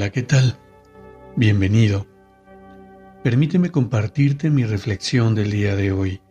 Hola, 0.00 0.12
¿qué 0.12 0.22
tal? 0.22 0.58
Bienvenido. 1.36 2.06
Permíteme 3.22 3.70
compartirte 3.70 4.48
mi 4.48 4.64
reflexión 4.64 5.34
del 5.34 5.50
día 5.50 5.76
de 5.76 5.92
hoy. 5.92 6.22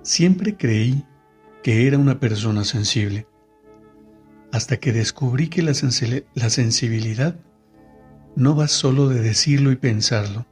Siempre 0.00 0.56
creí 0.56 1.04
que 1.62 1.86
era 1.86 1.98
una 1.98 2.18
persona 2.18 2.64
sensible, 2.64 3.26
hasta 4.52 4.78
que 4.78 4.94
descubrí 4.94 5.48
que 5.48 5.60
la, 5.60 5.72
la 6.32 6.48
sensibilidad 6.48 7.38
no 8.34 8.56
va 8.56 8.66
solo 8.66 9.10
de 9.10 9.20
decirlo 9.20 9.70
y 9.70 9.76
pensarlo, 9.76 10.46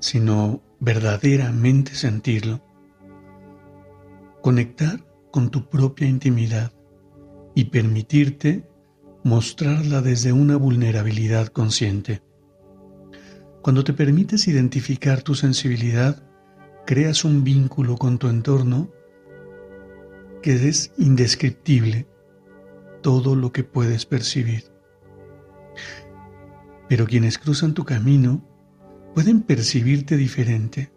sino 0.00 0.60
verdaderamente 0.80 1.94
sentirlo. 1.94 2.62
Conectar 4.42 5.02
con 5.30 5.50
tu 5.50 5.70
propia 5.70 6.06
intimidad 6.06 6.74
y 7.54 7.64
permitirte 7.70 8.70
mostrarla 9.24 10.02
desde 10.02 10.32
una 10.32 10.56
vulnerabilidad 10.56 11.48
consciente. 11.48 12.22
Cuando 13.62 13.84
te 13.84 13.92
permites 13.92 14.48
identificar 14.48 15.22
tu 15.22 15.34
sensibilidad, 15.34 16.22
creas 16.86 17.24
un 17.24 17.44
vínculo 17.44 17.96
con 17.96 18.18
tu 18.18 18.28
entorno 18.28 18.90
que 20.42 20.68
es 20.68 20.92
indescriptible 20.98 22.08
todo 23.00 23.36
lo 23.36 23.52
que 23.52 23.62
puedes 23.62 24.06
percibir. 24.06 24.64
Pero 26.88 27.06
quienes 27.06 27.38
cruzan 27.38 27.74
tu 27.74 27.84
camino 27.84 28.44
pueden 29.14 29.42
percibirte 29.42 30.16
diferente 30.16 30.92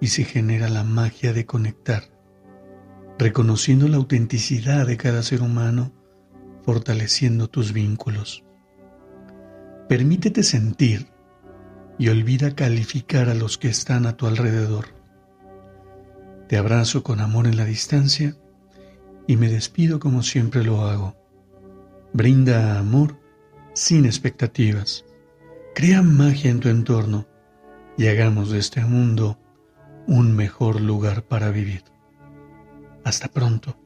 y 0.00 0.08
se 0.08 0.24
genera 0.24 0.68
la 0.68 0.82
magia 0.82 1.34
de 1.34 1.44
conectar, 1.44 2.04
reconociendo 3.18 3.86
la 3.86 3.98
autenticidad 3.98 4.86
de 4.86 4.96
cada 4.96 5.22
ser 5.22 5.42
humano 5.42 5.92
fortaleciendo 6.64 7.48
tus 7.48 7.72
vínculos. 7.72 8.44
Permítete 9.88 10.42
sentir 10.42 11.08
y 11.98 12.08
olvida 12.08 12.54
calificar 12.54 13.28
a 13.28 13.34
los 13.34 13.58
que 13.58 13.68
están 13.68 14.06
a 14.06 14.16
tu 14.16 14.26
alrededor. 14.26 14.86
Te 16.48 16.56
abrazo 16.56 17.02
con 17.02 17.20
amor 17.20 17.46
en 17.46 17.56
la 17.56 17.64
distancia 17.64 18.36
y 19.26 19.36
me 19.36 19.48
despido 19.48 20.00
como 20.00 20.22
siempre 20.22 20.64
lo 20.64 20.82
hago. 20.82 21.16
Brinda 22.12 22.78
amor 22.78 23.18
sin 23.74 24.04
expectativas. 24.04 25.04
Crea 25.74 26.02
magia 26.02 26.50
en 26.50 26.60
tu 26.60 26.68
entorno 26.68 27.26
y 27.96 28.08
hagamos 28.08 28.50
de 28.50 28.58
este 28.58 28.84
mundo 28.84 29.38
un 30.06 30.34
mejor 30.34 30.80
lugar 30.80 31.22
para 31.24 31.50
vivir. 31.50 31.84
Hasta 33.04 33.28
pronto. 33.28 33.76